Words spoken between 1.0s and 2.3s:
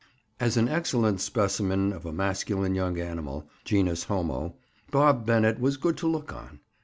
specimen of a